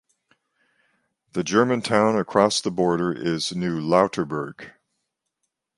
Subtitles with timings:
[1.33, 4.71] The German town across the border is Neulauterburg.